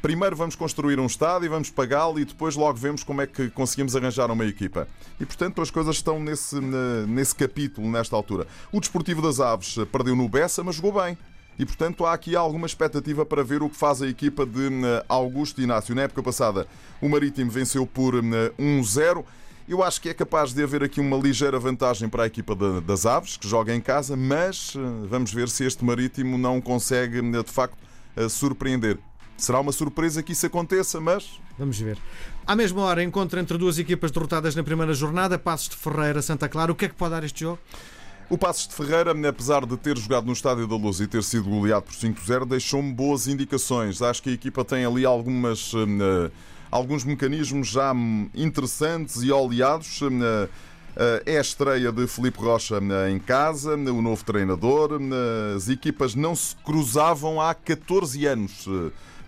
Primeiro 0.05 0.35
vamos 0.35 0.55
construir 0.55 0.99
um 0.99 1.07
estádio 1.07 1.47
e 1.47 1.49
vamos 1.49 1.71
pagá-lo 1.71 2.19
e 2.19 2.25
depois 2.25 2.55
logo 2.55 2.77
vemos 2.77 3.03
como 3.03 3.23
é 3.23 3.25
que 3.25 3.49
conseguimos 3.49 3.95
arranjar 3.95 4.29
uma 4.29 4.45
equipa. 4.45 4.87
E 5.19 5.25
portanto 5.25 5.63
as 5.63 5.71
coisas 5.71 5.95
estão 5.95 6.19
nesse, 6.19 6.61
nesse 7.07 7.33
capítulo, 7.33 7.89
nesta 7.89 8.15
altura. 8.15 8.45
O 8.71 8.79
Desportivo 8.79 9.19
das 9.19 9.39
Aves 9.39 9.75
eh, 9.79 9.83
perdeu 9.83 10.15
no 10.15 10.29
Bessa, 10.29 10.63
mas 10.63 10.75
jogou 10.75 10.93
bem 10.93 11.17
e, 11.57 11.65
portanto, 11.65 12.05
há 12.05 12.13
aqui 12.13 12.35
alguma 12.35 12.67
expectativa 12.67 13.25
para 13.25 13.43
ver 13.43 13.63
o 13.63 13.69
que 13.69 13.75
faz 13.75 13.99
a 14.03 14.07
equipa 14.07 14.45
de 14.45 14.67
eh, 14.67 15.03
Augusto 15.09 15.59
Inácio. 15.59 15.95
Na 15.95 16.03
época 16.03 16.21
passada, 16.21 16.67
o 17.01 17.09
Marítimo 17.09 17.49
venceu 17.49 17.87
por 17.87 18.13
1-0. 18.13 18.53
Eh, 18.59 19.23
Eu 19.67 19.81
acho 19.81 19.99
que 19.99 20.09
é 20.09 20.13
capaz 20.13 20.53
de 20.53 20.61
haver 20.61 20.83
aqui 20.83 20.99
uma 20.99 21.17
ligeira 21.17 21.57
vantagem 21.57 22.07
para 22.09 22.25
a 22.25 22.27
equipa 22.27 22.55
das 22.81 23.07
Aves, 23.07 23.37
que 23.37 23.47
joga 23.47 23.73
em 23.73 23.81
casa, 23.81 24.15
mas 24.15 24.75
eh, 24.75 25.07
vamos 25.09 25.33
ver 25.33 25.49
se 25.49 25.65
este 25.65 25.83
Marítimo 25.83 26.37
não 26.37 26.61
consegue, 26.61 27.23
de 27.23 27.51
facto, 27.51 27.75
surpreender. 28.29 28.99
Será 29.37 29.59
uma 29.59 29.71
surpresa 29.71 30.23
que 30.23 30.31
isso 30.31 30.45
aconteça, 30.45 30.99
mas. 31.01 31.39
Vamos 31.57 31.79
ver. 31.79 31.97
À 32.47 32.55
mesma 32.55 32.81
hora, 32.81 33.03
encontro 33.03 33.39
entre 33.39 33.57
duas 33.57 33.77
equipas 33.77 34.11
derrotadas 34.11 34.55
na 34.55 34.63
primeira 34.63 34.93
jornada, 34.93 35.37
Passos 35.37 35.69
de 35.69 35.75
Ferreira, 35.75 36.21
Santa 36.21 36.47
Clara. 36.47 36.71
O 36.71 36.75
que 36.75 36.85
é 36.85 36.89
que 36.89 36.95
pode 36.95 37.11
dar 37.11 37.23
este 37.23 37.41
jogo? 37.41 37.59
O 38.29 38.37
Passos 38.37 38.67
de 38.67 38.73
Ferreira, 38.73 39.13
apesar 39.27 39.65
de 39.65 39.77
ter 39.77 39.97
jogado 39.97 40.25
no 40.25 40.33
Estádio 40.33 40.67
da 40.67 40.75
Luz 40.75 40.99
e 40.99 41.07
ter 41.07 41.21
sido 41.21 41.49
goleado 41.49 41.83
por 41.83 41.93
5-0, 41.93 42.45
deixou-me 42.47 42.91
boas 42.91 43.27
indicações. 43.27 44.01
Acho 44.01 44.23
que 44.23 44.29
a 44.29 44.33
equipa 44.33 44.63
tem 44.63 44.85
ali 44.85 45.05
algumas, 45.05 45.73
uh, 45.73 46.31
alguns 46.71 47.03
mecanismos 47.03 47.67
já 47.67 47.93
interessantes 48.33 49.21
e 49.21 49.31
oleados. 49.31 50.01
Uh, 50.01 50.49
é 51.25 51.37
a 51.37 51.41
estreia 51.41 51.91
de 51.91 52.07
Felipe 52.07 52.39
Rocha 52.39 52.79
em 53.11 53.19
casa, 53.19 53.75
o 53.75 54.01
novo 54.01 54.23
treinador. 54.23 54.91
As 55.55 55.67
equipas 55.67 56.15
não 56.15 56.33
se 56.35 56.55
cruzavam 56.63 57.41
há 57.41 57.53
14 57.53 58.25
anos. 58.25 58.65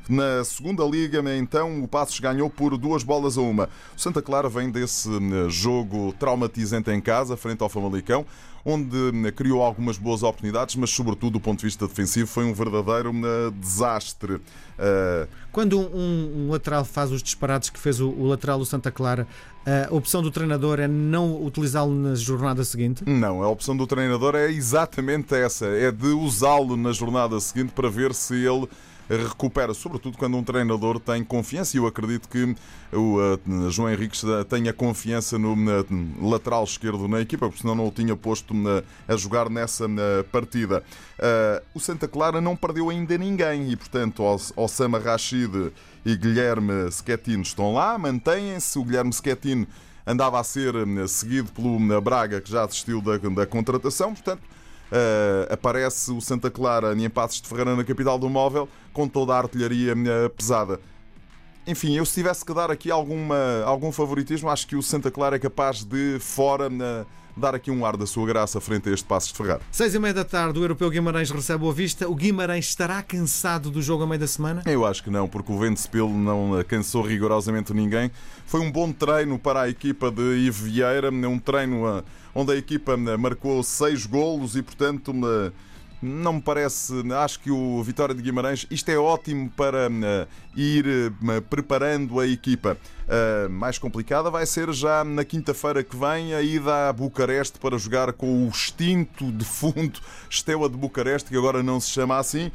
Na 0.09 0.43
segunda 0.43 0.83
liga, 0.85 1.21
então, 1.35 1.83
o 1.83 1.87
Passos 1.87 2.19
ganhou 2.19 2.49
por 2.49 2.77
duas 2.77 3.03
bolas 3.03 3.37
a 3.37 3.41
uma. 3.41 3.69
O 3.95 3.99
Santa 3.99 4.21
Clara 4.21 4.47
vem 4.47 4.69
desse 4.69 5.09
jogo 5.49 6.13
traumatizante 6.19 6.89
em 6.91 7.01
casa, 7.01 7.35
frente 7.35 7.61
ao 7.61 7.69
Famalicão 7.69 8.25
onde 8.67 8.97
hum, 8.97 9.23
criou 9.33 9.63
algumas 9.63 9.97
boas 9.97 10.23
oportunidades, 10.23 10.75
mas, 10.75 10.89
sobretudo, 10.89 11.33
do 11.33 11.39
ponto 11.39 11.59
de 11.59 11.65
vista 11.65 11.87
defensivo, 11.87 12.27
foi 12.27 12.43
um 12.43 12.53
verdadeiro 12.53 13.11
hum, 13.11 13.21
desastre. 13.57 14.41
Ah, 14.77 15.25
Quando 15.53 15.79
um, 15.79 16.47
um, 16.47 16.51
lateral 16.51 16.83
faz 16.83 17.09
os 17.09 17.23
disparates 17.23 17.69
que 17.69 17.79
fez 17.79 18.01
o, 18.01 18.09
o 18.09 18.27
lateral 18.27 18.59
do 18.59 18.65
Santa 18.65 18.91
Clara, 18.91 19.25
a 19.89 19.93
opção 19.93 20.21
do 20.21 20.31
treinador 20.31 20.79
é 20.79 20.87
não 20.87 21.43
utilizá-lo 21.43 21.93
na 21.93 22.15
jornada 22.15 22.63
seguinte? 22.63 23.03
Não, 23.05 23.43
a 23.43 23.49
opção 23.49 23.75
do 23.75 23.85
treinador 23.85 24.35
é 24.35 24.49
exatamente 24.49 25.35
essa: 25.35 25.65
é 25.65 25.91
de 25.91 26.07
usá-lo 26.07 26.77
na 26.77 26.93
jornada 26.93 27.37
seguinte 27.39 27.73
para 27.73 27.89
ver 27.89 28.13
se 28.13 28.35
ele 28.35 28.67
recupera, 29.09 29.73
sobretudo 29.73 30.17
quando 30.17 30.37
um 30.37 30.43
treinador 30.43 30.99
tem 30.99 31.23
confiança. 31.23 31.75
E 31.75 31.79
eu 31.79 31.87
acredito 31.87 32.27
que 32.27 32.55
o 32.93 33.17
uh, 33.17 33.69
João 33.69 33.89
Henrique 33.89 34.17
tenha 34.49 34.73
confiança 34.73 35.37
no 35.37 35.55
lateral 36.29 36.63
esquerdo 36.63 37.07
na 37.07 37.21
equipa, 37.21 37.47
porque 37.47 37.61
senão 37.61 37.75
não 37.75 37.87
o 37.87 37.91
tinha 37.91 38.15
posto 38.15 38.53
a 39.07 39.15
jogar 39.15 39.49
nessa 39.49 39.85
partida. 40.31 40.83
o 41.73 41.79
Santa 41.79 42.07
Clara 42.07 42.41
não 42.41 42.55
perdeu 42.55 42.89
ainda 42.89 43.17
ninguém 43.17 43.71
e, 43.71 43.75
portanto, 43.75 44.23
Osama 44.55 44.99
Rachid 44.99 45.71
e 46.05 46.15
Guilherme 46.15 46.91
Schettino 46.91 47.43
estão 47.43 47.73
lá, 47.73 47.97
mantêm-se. 47.97 48.77
O 48.79 48.83
Guilherme 48.83 49.13
Schettino 49.13 49.67
andava 50.05 50.39
a 50.39 50.43
ser 50.43 50.73
seguido 51.07 51.51
pelo 51.51 52.01
Braga, 52.01 52.41
que 52.41 52.51
já 52.51 52.65
desistiu 52.65 53.01
da, 53.01 53.17
da 53.17 53.45
contratação, 53.45 54.13
portanto 54.13 54.41
uh, 54.91 55.53
aparece 55.53 56.11
o 56.11 56.21
Santa 56.21 56.49
Clara 56.49 56.93
em 56.93 57.09
Passos 57.09 57.41
de 57.41 57.47
Ferreira 57.47 57.75
na 57.75 57.83
capital 57.83 58.17
do 58.17 58.29
móvel 58.29 58.67
com 58.93 59.07
toda 59.07 59.33
a 59.33 59.37
artilharia 59.37 59.93
uh, 59.93 60.29
pesada. 60.29 60.79
Enfim, 61.65 61.97
eu 61.97 62.05
se 62.05 62.13
tivesse 62.13 62.45
que 62.45 62.53
dar 62.53 62.71
aqui 62.71 62.89
alguma, 62.89 63.63
algum 63.65 63.91
favoritismo, 63.91 64.49
acho 64.49 64.65
que 64.65 64.75
o 64.75 64.81
Santa 64.81 65.11
Clara 65.11 65.35
é 65.35 65.39
capaz 65.39 65.83
de, 65.83 66.17
fora, 66.19 66.69
na, 66.69 67.05
dar 67.37 67.55
aqui 67.55 67.69
um 67.69 67.85
ar 67.85 67.95
da 67.95 68.05
sua 68.05 68.25
graça 68.25 68.59
frente 68.59 68.89
a 68.89 68.93
este 68.93 69.05
Passos 69.05 69.31
de 69.31 69.37
Ferreira. 69.37 69.61
Seis 69.71 69.93
e 69.93 69.99
meia 69.99 70.13
da 70.13 70.23
tarde, 70.23 70.59
o 70.59 70.63
Europeu 70.63 70.89
Guimarães 70.89 71.29
recebe 71.29 71.63
o 71.63 71.71
Vista. 71.71 72.09
O 72.09 72.15
Guimarães 72.15 72.65
estará 72.65 73.01
cansado 73.01 73.69
do 73.69 73.81
jogo 73.81 74.03
a 74.03 74.07
meio 74.07 74.19
da 74.19 74.27
semana? 74.27 74.63
Eu 74.65 74.85
acho 74.85 75.03
que 75.03 75.09
não, 75.09 75.27
porque 75.27 75.51
o 75.51 75.59
Ventspil 75.59 76.09
não 76.09 76.63
cansou 76.67 77.01
rigorosamente 77.03 77.73
ninguém. 77.73 78.11
Foi 78.45 78.61
um 78.61 78.71
bom 78.71 78.91
treino 78.91 79.37
para 79.37 79.61
a 79.61 79.69
equipa 79.69 80.09
de 80.09 80.21
Ivo 80.21 80.65
Vieira, 80.65 81.09
um 81.09 81.39
treino 81.39 81.85
uh, 81.85 82.03
onde 82.33 82.53
a 82.53 82.55
equipa 82.55 82.95
uh, 82.95 83.19
marcou 83.19 83.61
seis 83.61 84.05
golos 84.05 84.55
e, 84.55 84.61
portanto, 84.61 85.11
uh, 85.11 85.51
não 86.01 86.33
me 86.33 86.41
parece. 86.41 86.93
Acho 87.13 87.39
que 87.39 87.51
o 87.51 87.81
Vitória 87.83 88.13
de 88.13 88.21
Guimarães, 88.21 88.67
isto 88.69 88.89
é 88.89 88.97
ótimo 88.97 89.49
para 89.49 89.89
uh, 89.89 90.27
ir 90.55 90.85
uh, 90.85 91.41
preparando 91.43 92.19
a 92.19 92.27
equipa. 92.27 92.77
Uh, 93.07 93.49
mais 93.49 93.77
complicada 93.77 94.29
vai 94.29 94.45
ser 94.45 94.71
já 94.73 95.03
na 95.03 95.23
quinta-feira 95.23 95.83
que 95.83 95.95
vem 95.95 96.33
a 96.33 96.41
ida 96.41 96.89
a 96.89 96.93
Bucareste 96.93 97.57
para 97.57 97.77
jogar 97.77 98.11
com 98.13 98.45
o 98.45 98.49
extinto 98.49 99.31
defunto 99.31 100.01
Estela 100.29 100.69
de 100.69 100.77
Bucareste, 100.77 101.29
que 101.29 101.37
agora 101.37 101.63
não 101.63 101.79
se 101.79 101.89
chama 101.89 102.17
assim. 102.17 102.51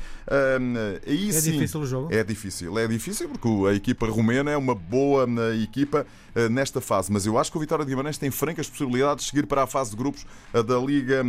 aí, 1.06 1.30
é 1.30 1.32
sim, 1.32 1.52
difícil 1.52 1.80
o 1.80 1.87
jogo? 1.87 2.12
É 2.12 2.22
difícil, 2.22 2.78
é 2.78 2.87
difícil 2.87 3.28
porque 3.28 3.49
a 3.66 3.72
equipa 3.72 4.06
romena 4.06 4.50
é 4.50 4.56
uma 4.56 4.75
boa 4.75 5.26
equipa 5.62 6.06
nesta 6.50 6.80
fase, 6.80 7.11
mas 7.11 7.25
eu 7.25 7.38
acho 7.38 7.50
que 7.50 7.56
o 7.56 7.61
Vitória 7.61 7.84
de 7.84 7.90
Guimarães 7.90 8.18
tem 8.18 8.30
francas 8.30 8.68
possibilidades 8.68 9.25
de 9.25 9.30
seguir 9.30 9.46
para 9.46 9.62
a 9.62 9.66
fase 9.66 9.90
de 9.90 9.96
grupos 9.96 10.26
da 10.52 10.78
Liga 10.78 11.25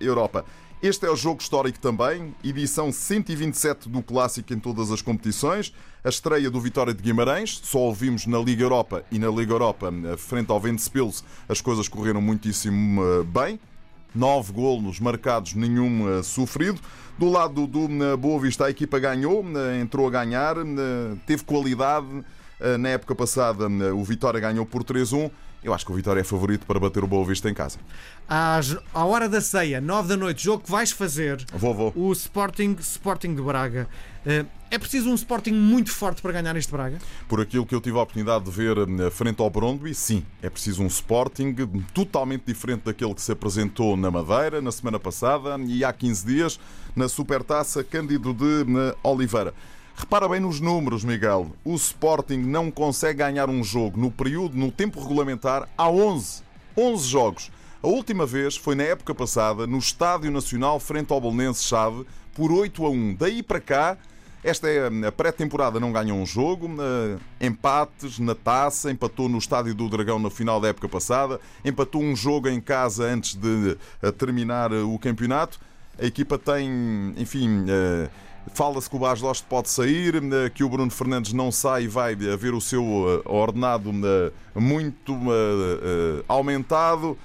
Europa. 0.00 0.44
Este 0.80 1.06
é 1.06 1.10
o 1.10 1.16
jogo 1.16 1.42
histórico 1.42 1.80
também, 1.80 2.32
edição 2.42 2.92
127 2.92 3.88
do 3.88 4.00
Clássico 4.00 4.54
em 4.54 4.60
todas 4.60 4.92
as 4.92 5.02
competições. 5.02 5.74
A 6.04 6.08
estreia 6.08 6.48
do 6.48 6.60
Vitória 6.60 6.94
de 6.94 7.02
Guimarães, 7.02 7.60
só 7.64 7.80
ouvimos 7.80 8.26
na 8.26 8.38
Liga 8.38 8.62
Europa 8.62 9.04
e 9.10 9.18
na 9.18 9.26
Liga 9.28 9.52
Europa, 9.52 9.92
eh, 10.04 10.16
frente 10.16 10.52
ao 10.52 10.60
Ventspils, 10.60 11.24
as 11.48 11.60
coisas 11.60 11.88
correram 11.88 12.22
muitíssimo 12.22 13.02
eh, 13.02 13.24
bem. 13.24 13.60
Nove 14.14 14.52
golos 14.52 15.00
marcados, 15.00 15.52
nenhum 15.54 16.08
eh, 16.08 16.22
sofrido. 16.22 16.80
Do 17.18 17.28
lado 17.28 17.66
do 17.66 18.16
Boa 18.16 18.40
Vista, 18.40 18.66
a 18.66 18.70
equipa 18.70 19.00
ganhou, 19.00 19.44
entrou 19.82 20.06
a 20.06 20.10
ganhar, 20.10 20.54
teve 21.26 21.42
qualidade. 21.42 22.06
Na 22.78 22.88
época 22.88 23.14
passada, 23.14 23.68
o 23.94 24.02
Vitória 24.02 24.40
ganhou 24.40 24.66
por 24.66 24.82
3-1 24.82 25.30
eu 25.62 25.74
acho 25.74 25.84
que 25.84 25.90
o 25.90 25.94
Vitória 25.94 26.20
é 26.20 26.24
favorito 26.24 26.64
para 26.66 26.78
bater 26.78 27.02
o 27.02 27.06
Boa 27.06 27.26
Vista 27.26 27.50
em 27.50 27.54
casa. 27.54 27.78
Às, 28.28 28.76
à 28.94 29.04
hora 29.04 29.28
da 29.28 29.40
ceia, 29.40 29.80
9 29.80 30.08
da 30.08 30.16
noite, 30.16 30.44
jogo 30.44 30.62
que 30.62 30.70
vais 30.70 30.92
fazer. 30.92 31.44
Vou, 31.52 31.74
vou. 31.74 31.92
O 31.96 32.12
Sporting, 32.12 32.76
Sporting 32.78 33.34
de 33.34 33.42
Braga. 33.42 33.88
Eh, 34.24 34.44
é 34.70 34.78
preciso 34.78 35.10
um 35.10 35.14
Sporting 35.14 35.52
muito 35.52 35.90
forte 35.90 36.22
para 36.22 36.30
ganhar 36.30 36.54
este 36.54 36.70
Braga? 36.70 36.98
Por 37.28 37.40
aquilo 37.40 37.66
que 37.66 37.74
eu 37.74 37.80
tive 37.80 37.98
a 37.98 38.02
oportunidade 38.02 38.44
de 38.44 38.50
ver 38.52 38.76
eh, 38.78 39.10
frente 39.10 39.42
ao 39.42 39.50
Brondby, 39.50 39.94
sim. 39.94 40.24
É 40.40 40.48
preciso 40.48 40.82
um 40.82 40.86
Sporting 40.86 41.54
totalmente 41.92 42.44
diferente 42.46 42.82
daquele 42.84 43.14
que 43.14 43.22
se 43.22 43.32
apresentou 43.32 43.96
na 43.96 44.10
Madeira 44.12 44.60
na 44.62 44.70
semana 44.70 45.00
passada 45.00 45.58
e 45.66 45.84
há 45.84 45.92
15 45.92 46.24
dias 46.24 46.60
na 46.94 47.08
Supertaça 47.08 47.82
Cândido 47.82 48.32
de 48.32 48.62
eh, 48.62 48.94
Oliveira. 49.02 49.52
Repara 49.98 50.28
bem 50.28 50.38
nos 50.38 50.60
números, 50.60 51.02
Miguel. 51.02 51.50
O 51.64 51.74
Sporting 51.74 52.38
não 52.38 52.70
consegue 52.70 53.18
ganhar 53.18 53.50
um 53.50 53.64
jogo 53.64 53.98
no 53.98 54.12
período, 54.12 54.56
no 54.56 54.70
tempo 54.70 55.00
regulamentar, 55.00 55.68
há 55.76 55.90
11. 55.90 56.44
11 56.76 57.08
jogos. 57.08 57.50
A 57.82 57.88
última 57.88 58.24
vez 58.24 58.56
foi 58.56 58.76
na 58.76 58.84
época 58.84 59.12
passada, 59.12 59.66
no 59.66 59.76
Estádio 59.76 60.30
Nacional, 60.30 60.78
frente 60.78 61.12
ao 61.12 61.20
Bolonense 61.20 61.64
Chave, 61.64 62.06
por 62.32 62.52
8 62.52 62.86
a 62.86 62.90
1. 62.90 63.16
Daí 63.16 63.42
para 63.42 63.60
cá, 63.60 63.98
esta 64.44 64.68
é 64.68 64.88
a 65.04 65.10
pré-temporada, 65.10 65.80
não 65.80 65.90
ganhou 65.90 66.16
um 66.16 66.24
jogo, 66.24 66.70
empates 67.40 68.20
na 68.20 68.36
taça, 68.36 68.92
empatou 68.92 69.28
no 69.28 69.38
Estádio 69.38 69.74
do 69.74 69.88
Dragão 69.88 70.20
na 70.20 70.30
final 70.30 70.60
da 70.60 70.68
época 70.68 70.88
passada, 70.88 71.40
empatou 71.64 72.00
um 72.00 72.14
jogo 72.14 72.48
em 72.48 72.60
casa 72.60 73.04
antes 73.04 73.34
de 73.34 73.76
eh, 74.00 74.12
terminar 74.12 74.72
o 74.72 74.96
campeonato. 74.96 75.58
A 76.00 76.06
equipa 76.06 76.38
tem, 76.38 77.12
enfim 77.16 77.64
eh, 77.68 78.08
Fala-se 78.52 78.88
que 78.88 78.96
o 78.96 78.98
Bas 78.98 79.20
Lost 79.20 79.44
pode 79.48 79.68
sair, 79.68 80.14
eh, 80.16 80.50
que 80.50 80.64
o 80.64 80.68
Bruno 80.68 80.90
Fernandes 80.90 81.32
não 81.32 81.50
sai 81.50 81.84
e 81.84 81.88
vai 81.88 82.12
haver 82.12 82.54
o 82.54 82.60
seu 82.60 82.82
eh, 82.82 83.28
ordenado 83.28 83.90
eh, 83.90 84.32
muito 84.54 85.16
aumentado. 86.28 87.16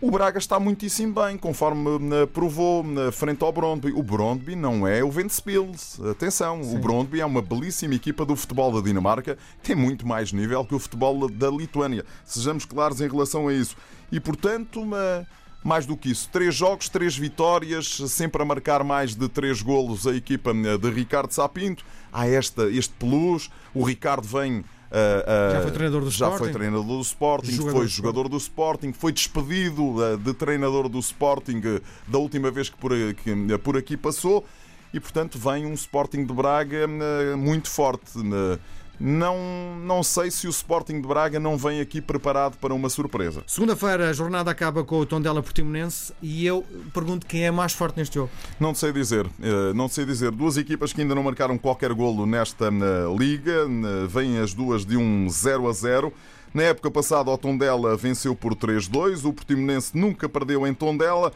O 0.00 0.10
Braga 0.10 0.38
está 0.38 0.58
muitíssimo 0.58 1.14
bem, 1.14 1.38
conforme 1.38 2.26
provou 2.32 2.84
frente 3.12 3.44
ao 3.44 3.52
Brondby. 3.52 3.92
O 3.92 4.02
Brondby 4.02 4.56
não 4.56 4.84
é 4.84 5.04
o 5.04 5.10
Ventspils. 5.12 6.00
Atenção, 6.10 6.64
Sim. 6.64 6.76
o 6.76 6.80
Brondby 6.80 7.20
é 7.20 7.24
uma 7.24 7.40
belíssima 7.40 7.94
equipa 7.94 8.24
do 8.24 8.34
futebol 8.34 8.72
da 8.72 8.80
Dinamarca, 8.80 9.38
tem 9.62 9.76
muito 9.76 10.04
mais 10.04 10.32
nível 10.32 10.64
que 10.64 10.74
o 10.74 10.78
futebol 10.80 11.28
da 11.28 11.48
Lituânia. 11.48 12.04
Sejamos 12.24 12.64
claros 12.64 13.00
em 13.00 13.08
relação 13.08 13.46
a 13.46 13.54
isso. 13.54 13.76
E, 14.10 14.18
portanto, 14.18 14.80
uma 14.80 15.24
mais 15.62 15.86
do 15.86 15.96
que 15.96 16.10
isso, 16.10 16.28
três 16.32 16.54
jogos, 16.54 16.88
três 16.88 17.16
vitórias, 17.16 17.86
sempre 18.08 18.42
a 18.42 18.44
marcar 18.44 18.82
mais 18.82 19.14
de 19.14 19.28
três 19.28 19.62
golos 19.62 20.06
a 20.06 20.14
equipa 20.14 20.50
eh, 20.50 20.78
de 20.78 20.90
Ricardo 20.90 21.32
Sapinto. 21.32 21.84
Há 22.12 22.26
esta, 22.26 22.68
este 22.68 22.92
plus. 22.94 23.50
O 23.72 23.84
Ricardo 23.84 24.26
vem 24.26 24.58
uh, 24.58 24.62
uh, 24.62 25.52
já 25.52 25.62
foi 25.62 25.70
treinador 25.70 26.00
do 26.02 26.10
já 26.10 26.26
Sporting, 26.26 26.44
foi 26.44 26.52
treinador 26.52 26.84
do 26.84 27.00
Sporting 27.00 27.52
jogador 27.52 27.72
foi 27.78 27.86
jogador 27.86 28.28
do 28.28 28.36
Sporting, 28.36 28.92
foi 28.92 29.12
despedido 29.12 29.82
uh, 29.82 30.18
de 30.18 30.34
treinador 30.34 30.88
do 30.88 30.98
Sporting 30.98 31.62
da 32.06 32.18
última 32.18 32.50
vez 32.50 32.68
que 32.68 32.76
por, 32.76 32.92
que 33.14 33.58
por 33.58 33.76
aqui 33.76 33.96
passou 33.96 34.44
e, 34.92 35.00
portanto, 35.00 35.38
vem 35.38 35.64
um 35.64 35.72
Sporting 35.72 36.24
de 36.24 36.34
Braga 36.34 36.86
muito 37.36 37.70
forte. 37.70 38.18
Não, 39.04 39.36
não 39.80 40.00
sei 40.00 40.30
se 40.30 40.46
o 40.46 40.50
Sporting 40.50 41.00
de 41.00 41.08
Braga 41.08 41.40
não 41.40 41.58
vem 41.58 41.80
aqui 41.80 42.00
preparado 42.00 42.56
para 42.58 42.72
uma 42.72 42.88
surpresa. 42.88 43.42
Segunda-feira 43.48 44.08
a 44.08 44.12
jornada 44.12 44.48
acaba 44.48 44.84
com 44.84 45.00
o 45.00 45.04
Tondela 45.04 45.42
Portimonense 45.42 46.12
e 46.22 46.46
eu 46.46 46.64
pergunto 46.94 47.26
quem 47.26 47.44
é 47.44 47.50
mais 47.50 47.72
forte 47.72 47.96
neste 47.96 48.14
jogo. 48.14 48.30
Não 48.60 48.72
sei 48.72 48.92
dizer, 48.92 49.26
eh, 49.42 49.72
não 49.74 49.88
sei 49.88 50.04
dizer. 50.04 50.30
Duas 50.30 50.56
equipas 50.56 50.92
que 50.92 51.00
ainda 51.00 51.16
não 51.16 51.24
marcaram 51.24 51.58
qualquer 51.58 51.92
golo 51.92 52.24
nesta 52.26 52.66
eh, 52.66 53.16
liga, 53.18 53.66
eh, 53.66 54.06
vêm 54.06 54.38
as 54.38 54.54
duas 54.54 54.86
de 54.86 54.96
um 54.96 55.28
0 55.28 55.68
a 55.68 55.72
0. 55.72 56.12
Na 56.54 56.62
época 56.62 56.88
passada, 56.88 57.28
o 57.28 57.36
Tondela 57.36 57.96
venceu 57.96 58.36
por 58.36 58.54
3-2, 58.54 59.24
o 59.24 59.32
Portimonense 59.32 59.98
nunca 59.98 60.28
perdeu 60.28 60.64
em 60.64 60.72
Tondela. 60.72 61.32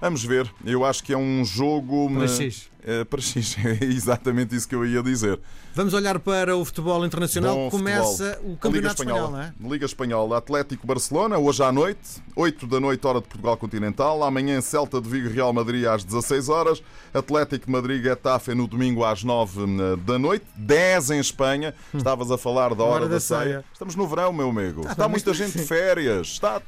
Vamos 0.00 0.22
ver, 0.22 0.48
eu 0.64 0.84
acho 0.84 1.02
que 1.02 1.12
é 1.12 1.18
um 1.18 1.44
jogo. 1.44 2.08
3x. 2.08 2.69
É, 2.84 3.04
para 3.04 3.20
X. 3.20 3.56
É 3.80 3.84
exatamente 3.84 4.54
isso 4.54 4.68
que 4.68 4.74
eu 4.74 4.84
ia 4.86 5.02
dizer. 5.02 5.38
Vamos 5.74 5.94
olhar 5.94 6.18
para 6.18 6.56
o 6.56 6.64
futebol 6.64 7.04
internacional. 7.06 7.54
Bom 7.54 7.70
Começa 7.70 8.34
futebol. 8.34 8.52
o 8.52 8.56
Campeonato 8.56 9.02
Espanhol, 9.02 9.30
não 9.30 9.40
é? 9.40 9.54
Liga 9.60 9.86
Espanhola, 9.86 10.38
Atlético 10.38 10.86
Barcelona, 10.86 11.38
hoje 11.38 11.62
à 11.62 11.70
noite, 11.70 12.22
8 12.34 12.66
da 12.66 12.80
noite, 12.80 13.06
hora 13.06 13.20
de 13.20 13.28
Portugal 13.28 13.56
Continental. 13.56 14.22
Amanhã, 14.24 14.60
Celta 14.60 15.00
de 15.00 15.08
Vigo, 15.08 15.28
Real 15.28 15.52
Madrid 15.52 15.84
às 15.86 16.02
16 16.02 16.48
horas. 16.48 16.82
Atlético 17.14 17.70
Madrid, 17.70 18.02
Getafe 18.02 18.54
no 18.54 18.66
domingo 18.66 19.04
às 19.04 19.22
9 19.22 19.60
eh, 19.62 19.96
da 20.04 20.18
noite. 20.18 20.44
10 20.56 21.10
em 21.10 21.20
Espanha. 21.20 21.74
Hum. 21.94 21.98
Estavas 21.98 22.30
a 22.30 22.38
falar 22.38 22.74
da 22.74 22.82
hora, 22.82 22.94
hora 22.94 23.08
da, 23.08 23.14
da 23.14 23.20
ceia. 23.20 23.40
ceia. 23.40 23.64
Estamos 23.72 23.94
no 23.94 24.06
verão, 24.08 24.32
meu 24.32 24.48
amigo. 24.48 24.82
Ah, 24.86 24.92
está 24.92 25.08
muita 25.08 25.32
gente 25.32 25.52
de 25.52 25.58
assim. 25.58 25.68
férias. 25.68 26.28
Está... 26.28 26.60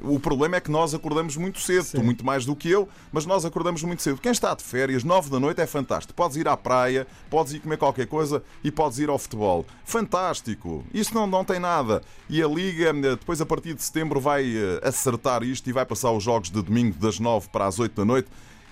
O 0.00 0.18
problema 0.18 0.56
é 0.56 0.60
que 0.60 0.70
nós 0.70 0.94
acordamos 0.94 1.36
muito 1.36 1.60
cedo, 1.60 1.84
Sim. 1.84 2.02
muito 2.02 2.24
mais 2.24 2.44
do 2.44 2.54
que 2.54 2.70
eu, 2.70 2.88
mas 3.12 3.26
nós 3.26 3.44
acordamos 3.44 3.82
muito 3.82 4.02
cedo. 4.02 4.18
Quem 4.20 4.32
está 4.32 4.54
de 4.54 4.62
férias, 4.62 5.04
9 5.04 5.30
da 5.30 5.40
noite, 5.40 5.55
é 5.60 5.66
fantástico. 5.66 6.14
Podes 6.14 6.36
ir 6.36 6.48
à 6.48 6.56
praia, 6.56 7.06
podes 7.30 7.52
ir 7.52 7.60
comer 7.60 7.76
qualquer 7.76 8.06
coisa 8.06 8.42
e 8.62 8.70
podes 8.70 8.98
ir 8.98 9.08
ao 9.08 9.18
futebol. 9.18 9.64
Fantástico! 9.84 10.84
Isto 10.92 11.14
não, 11.14 11.26
não 11.26 11.44
tem 11.44 11.58
nada. 11.58 12.02
E 12.28 12.42
a 12.42 12.46
Liga, 12.46 12.90
eh, 12.90 13.16
depois 13.16 13.40
a 13.40 13.46
partir 13.46 13.74
de 13.74 13.82
setembro, 13.82 14.20
vai 14.20 14.44
eh, 14.44 14.80
acertar 14.82 15.42
isto 15.42 15.68
e 15.68 15.72
vai 15.72 15.84
passar 15.84 16.10
os 16.12 16.22
jogos 16.22 16.50
de 16.50 16.62
domingo 16.62 16.98
das 16.98 17.18
9 17.18 17.48
para 17.48 17.66
as 17.66 17.78
8 17.78 17.94
da 17.94 18.04
noite. 18.04 18.28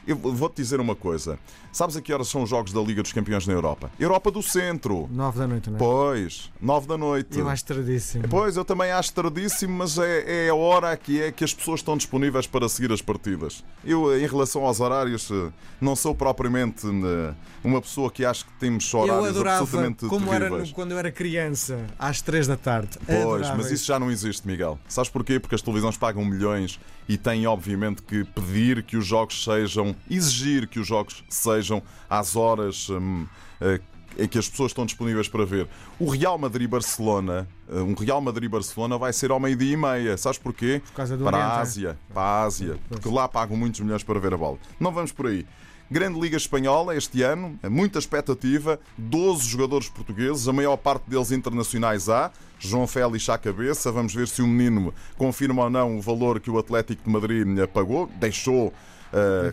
Eu 0.07 0.17
vou-te 0.17 0.57
dizer 0.57 0.81
uma 0.81 0.95
coisa. 0.95 1.39
Sabes 1.73 1.97
a 1.97 2.01
que 2.01 2.13
horas 2.13 2.29
são 2.29 2.43
os 2.43 2.51
jogos 2.51 2.73
da 2.73 2.81
Liga 2.81 3.03
dos 3.03 3.13
Campeões 3.13 3.47
na 3.47 3.53
Europa? 3.53 3.91
Europa 3.99 4.31
do 4.31 4.43
Centro. 4.43 5.09
Nove 5.11 5.39
da 5.39 5.47
noite, 5.47 5.71
não 5.71 5.77
é? 5.77 5.79
Pois, 5.79 6.53
nove 6.61 6.87
da 6.87 6.97
noite. 6.97 7.39
Eu 7.39 7.49
acho 7.49 7.65
tardíssimo. 7.65 8.29
Pois, 8.29 8.57
eu 8.57 8.65
também 8.65 8.91
acho 8.91 9.13
tardíssimo, 9.13 9.75
mas 9.79 9.99
é, 9.99 10.47
é 10.47 10.49
a 10.51 10.55
hora 10.55 10.97
que 10.97 11.21
é 11.21 11.33
que 11.33 11.43
as 11.43 11.53
pessoas 11.53 11.81
estão 11.81 11.97
disponíveis 11.97 12.47
para 12.47 12.69
seguir 12.69 12.93
as 12.93 13.03
partidas. 13.03 13.65
Eu, 13.85 14.17
em 14.17 14.27
relação 14.27 14.65
aos 14.65 14.81
horários, 14.81 15.31
eh, 15.31 15.51
não 15.81 15.97
sou 15.97 16.15
propriamente 16.15 16.87
eh, 16.87 17.35
uma 17.65 17.81
pessoa 17.81 18.11
que 18.11 18.25
acha 18.25 18.45
que 18.45 18.53
temos 18.61 18.93
horários 18.95 19.17
eu 19.17 19.25
adorava, 19.25 19.63
absolutamente 19.63 20.07
como 20.07 20.27
terríveis. 20.27 20.53
era 20.53 20.63
no, 20.63 20.73
quando 20.73 20.93
eu 20.93 20.99
era 20.99 21.11
criança, 21.11 21.79
às 21.99 22.21
três 22.21 22.47
da 22.47 22.57
tarde. 22.57 22.99
Pois, 23.05 23.19
adorava 23.19 23.57
mas 23.57 23.71
isso 23.71 23.85
já 23.85 23.99
não 23.99 24.11
existe, 24.11 24.47
Miguel. 24.47 24.79
Sabes 24.89 25.11
porquê? 25.11 25.41
Porque 25.41 25.55
as 25.55 25.63
televisões 25.63 25.97
pagam 25.97 26.25
milhões 26.25 26.79
e 27.09 27.17
têm, 27.17 27.47
obviamente, 27.47 28.03
que 28.03 28.25
pedir 28.25 28.83
que 28.83 28.97
os 28.97 29.07
jogos 29.07 29.45
sejam, 29.45 29.95
exigir 30.11 30.67
que 30.67 30.79
os 30.79 30.87
jogos 30.87 31.25
sejam 31.29 31.83
às 32.09 32.37
horas 32.37 32.89
hum, 32.91 33.27
eh, 33.61 33.81
em 34.19 34.29
que 34.29 34.39
as 34.39 34.49
pessoas 34.49 34.71
estão 34.71 34.87
disponíveis 34.87 35.29
para 35.29 35.45
ver. 35.45 35.69
O 35.99 36.09
Real 36.09 36.39
Madrid-Barcelona, 36.39 37.49
eh, 37.69 37.81
um 37.81 37.95
Real 37.95 38.21
Madrid-Barcelona 38.21 38.97
vai 38.97 39.13
ser 39.13 39.31
ao 39.31 39.41
meio-dia 39.41 39.73
e 39.73 39.77
meia. 39.77 40.17
Sabes 40.17 40.39
porquê? 40.39 40.81
Por 40.87 40.95
para 40.95 41.07
Oriente, 41.09 41.35
a 41.35 41.39
é? 41.39 41.61
Ásia. 41.61 41.99
Para 42.13 42.23
a 42.23 42.43
Ásia. 42.45 42.79
Porque 42.89 43.09
lá 43.09 43.29
pagam 43.29 43.57
muitos 43.57 43.81
milhões 43.81 44.03
para 44.03 44.19
ver 44.19 44.35
a 44.35 44.37
bola. 44.37 44.59
Não 44.79 44.93
vamos 44.93 45.13
por 45.13 45.27
aí. 45.27 45.47
Grande 45.91 46.19
Liga 46.19 46.37
Espanhola 46.37 46.97
este 46.97 47.23
ano, 47.23 47.59
muita 47.71 47.99
expectativa, 47.99 48.81
12 48.97 49.47
jogadores 49.47 49.89
portugueses, 49.89 50.49
a 50.49 50.53
maior 50.53 50.79
parte 50.79 51.09
deles 51.09 51.31
internacionais 51.31 52.09
há. 52.09 52.33
João 52.59 52.87
Félix 52.87 53.29
à 53.29 53.37
cabeça, 53.37 53.93
vamos 53.93 54.15
ver 54.15 54.27
se 54.27 54.41
o 54.41 54.47
menino 54.47 54.95
confirma 55.19 55.65
ou 55.65 55.71
não 55.71 55.99
o 55.99 56.01
valor 56.01 56.41
que 56.41 56.51
o 56.51 56.59
Atlético 56.59 57.05
de 57.05 57.11
Madrid 57.11 57.47
pagou. 57.73 58.11
Deixou. 58.19 58.73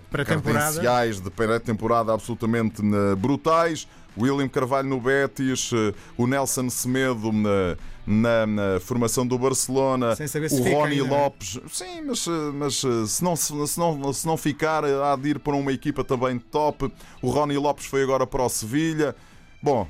Credenciais 0.09 1.19
de 1.19 1.29
pré-temporada 1.29 2.13
absolutamente 2.13 2.81
uh, 2.81 3.15
brutais. 3.15 3.87
William 4.17 4.49
Carvalho 4.49 4.89
no 4.89 4.99
Betis, 4.99 5.71
uh, 5.71 5.93
o 6.17 6.27
Nelson 6.27 6.69
Semedo 6.69 7.31
na, 7.31 7.77
na, 8.05 8.45
na 8.45 8.79
formação 8.81 9.25
do 9.25 9.37
Barcelona, 9.37 10.13
o 10.51 10.63
Rony 10.63 10.99
ainda? 10.99 11.15
Lopes. 11.15 11.59
Sim, 11.71 12.01
mas, 12.01 12.25
mas 12.53 12.83
se, 13.09 13.23
não, 13.23 13.35
se, 13.35 13.53
não, 13.79 14.13
se 14.13 14.27
não 14.27 14.35
ficar, 14.35 14.83
há 14.83 15.15
de 15.15 15.29
ir 15.29 15.39
para 15.39 15.55
uma 15.55 15.71
equipa 15.71 16.03
também 16.03 16.37
top. 16.37 16.91
O 17.21 17.29
Rony 17.29 17.57
Lopes 17.57 17.85
foi 17.85 18.03
agora 18.03 18.27
para 18.27 18.43
o 18.43 18.49
Sevilha. 18.49 19.15
Bom, 19.63 19.87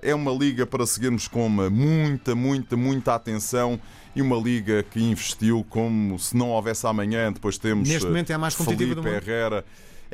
é 0.00 0.14
uma 0.14 0.32
liga 0.32 0.66
para 0.66 0.84
seguirmos 0.86 1.28
com 1.28 1.48
muita, 1.48 2.34
muita, 2.34 2.76
muita 2.76 3.14
atenção 3.14 3.78
e 4.14 4.22
uma 4.22 4.36
liga 4.36 4.82
que 4.82 5.00
investiu 5.02 5.64
como 5.68 6.18
se 6.18 6.36
não 6.36 6.50
houvesse 6.50 6.86
amanhã. 6.86 7.32
Depois 7.32 7.58
temos 7.58 7.88
Neste 7.88 8.06
momento 8.06 8.30
é 8.30 8.34
a 8.34 8.38
mais 8.38 8.54
competitiva 8.54 8.94
do 8.94 9.02
Felipe 9.02 9.20
mundo. 9.20 9.28
Herrera. 9.28 9.64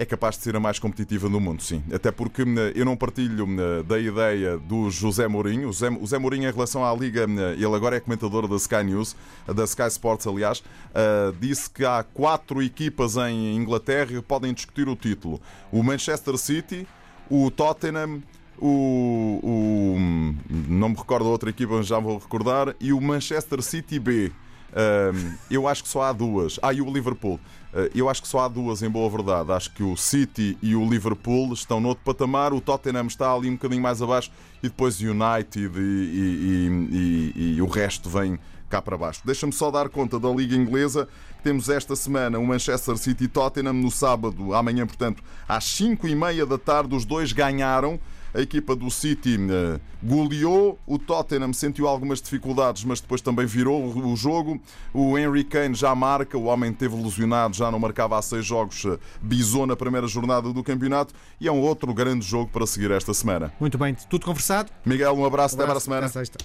É 0.00 0.04
capaz 0.04 0.36
de 0.36 0.44
ser 0.44 0.54
a 0.54 0.60
mais 0.60 0.78
competitiva 0.78 1.28
do 1.28 1.40
mundo, 1.40 1.60
sim. 1.60 1.82
Até 1.92 2.12
porque 2.12 2.42
uh, 2.42 2.58
eu 2.72 2.84
não 2.84 2.96
partilho 2.96 3.44
uh, 3.44 3.82
da 3.82 3.98
ideia 3.98 4.56
do 4.56 4.88
José 4.90 5.26
Mourinho. 5.26 5.70
O 5.70 5.72
José, 5.72 5.88
o 5.88 6.20
Mourinho, 6.20 6.48
em 6.48 6.52
relação 6.52 6.84
à 6.84 6.94
Liga, 6.94 7.26
ele 7.56 7.74
agora 7.74 7.96
é 7.96 8.00
comentador 8.00 8.46
da 8.46 8.54
Sky 8.54 8.84
News, 8.84 9.16
da 9.52 9.64
Sky 9.64 9.88
Sports, 9.88 10.24
aliás, 10.28 10.60
uh, 10.60 11.34
disse 11.40 11.68
que 11.68 11.84
há 11.84 12.04
quatro 12.14 12.62
equipas 12.62 13.16
em 13.16 13.56
Inglaterra 13.56 14.06
que 14.06 14.22
podem 14.22 14.54
discutir 14.54 14.88
o 14.88 14.94
título: 14.94 15.40
o 15.72 15.82
Manchester 15.82 16.38
City, 16.38 16.86
o 17.28 17.50
Tottenham, 17.50 18.22
o, 18.60 19.40
o- 19.42 20.34
não 20.68 20.90
me 20.90 20.94
recordo 20.96 21.26
a 21.26 21.30
outra 21.30 21.50
equipa, 21.50 21.74
mas 21.76 21.86
já 21.86 21.98
vou 21.98 22.18
recordar, 22.18 22.74
e 22.80 22.92
o 22.92 23.00
Manchester 23.00 23.62
City 23.62 23.98
B. 23.98 24.32
Um, 24.70 25.32
eu 25.50 25.66
acho 25.66 25.82
que 25.82 25.88
só 25.88 26.02
há 26.02 26.12
duas. 26.12 26.58
Ah, 26.62 26.72
e 26.74 26.82
o 26.82 26.92
Liverpool. 26.92 27.40
Uh, 27.72 27.88
eu 27.94 28.08
acho 28.08 28.20
que 28.22 28.28
só 28.28 28.40
há 28.40 28.48
duas, 28.48 28.82
em 28.82 28.88
boa 28.90 29.08
verdade. 29.08 29.50
Acho 29.50 29.70
que 29.72 29.82
o 29.82 29.96
City 29.96 30.58
e 30.62 30.76
o 30.76 30.86
Liverpool 30.88 31.52
estão 31.54 31.80
noutro 31.80 32.04
patamar. 32.04 32.52
O 32.52 32.60
Tottenham 32.60 33.06
está 33.06 33.32
ali 33.32 33.48
um 33.48 33.54
bocadinho 33.54 33.82
mais 33.82 34.02
abaixo. 34.02 34.30
E 34.62 34.68
depois 34.68 35.00
o 35.00 35.04
United 35.06 35.58
e, 35.78 35.80
e- 35.80 36.68
e- 36.92 37.32
e- 37.34 37.54
e 37.56 37.62
o 37.62 37.66
resto 37.66 38.10
vem 38.10 38.38
cá 38.68 38.82
para 38.82 38.98
baixo. 38.98 39.22
Deixa-me 39.24 39.52
só 39.52 39.70
dar 39.70 39.88
conta 39.88 40.20
da 40.20 40.28
Liga 40.28 40.54
Inglesa. 40.54 41.08
Temos 41.42 41.70
esta 41.70 41.96
semana 41.96 42.38
o 42.38 42.46
Manchester 42.46 42.98
City 42.98 43.24
e 43.24 43.28
Tottenham 43.28 43.72
no 43.72 43.90
sábado, 43.90 44.52
amanhã, 44.52 44.86
portanto, 44.86 45.22
às 45.48 45.64
5 45.64 46.06
e 46.06 46.14
meia 46.14 46.44
da 46.44 46.58
tarde. 46.58 46.94
Os 46.94 47.06
dois 47.06 47.32
ganharam. 47.32 47.98
A 48.38 48.40
equipa 48.40 48.76
do 48.76 48.88
City 48.88 49.36
eh, 49.36 49.80
goleou, 50.00 50.78
o 50.86 50.96
Tottenham 50.96 51.52
sentiu 51.52 51.88
algumas 51.88 52.22
dificuldades, 52.22 52.84
mas 52.84 53.00
depois 53.00 53.20
também 53.20 53.44
virou 53.44 53.84
o 53.84 54.14
jogo. 54.14 54.60
O 54.94 55.18
Henry 55.18 55.42
Kane 55.42 55.74
já 55.74 55.92
marca, 55.92 56.38
o 56.38 56.44
homem 56.44 56.72
teve 56.72 56.94
lesionado, 56.94 57.56
já 57.56 57.68
não 57.68 57.80
marcava 57.80 58.16
há 58.16 58.22
seis 58.22 58.46
jogos, 58.46 58.84
eh, 58.84 58.96
bisou 59.20 59.66
na 59.66 59.74
primeira 59.74 60.06
jornada 60.06 60.52
do 60.52 60.62
campeonato 60.62 61.12
e 61.40 61.48
é 61.48 61.52
um 61.52 61.60
outro 61.60 61.92
grande 61.92 62.24
jogo 62.24 62.48
para 62.52 62.64
seguir 62.64 62.92
esta 62.92 63.12
semana. 63.12 63.52
Muito 63.58 63.76
bem, 63.76 63.96
tudo 64.08 64.24
conversado. 64.24 64.70
Miguel, 64.86 65.14
um 65.14 65.24
abraço, 65.24 65.56
até 65.56 65.66
para 65.66 65.78
a 65.78 65.80
semana. 65.80 66.06
Até 66.06 66.24
sexta. 66.24 66.38